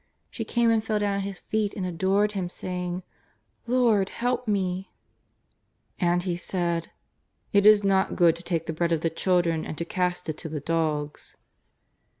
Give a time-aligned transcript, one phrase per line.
[0.31, 3.03] She came and fell down at His feet and adored Him, saying: ^'
[3.67, 4.89] Lord, help me!"
[5.99, 6.89] And He said:
[7.19, 10.37] *' It is not good to take the bread of the children and to cast it
[10.39, 11.37] to the dogs."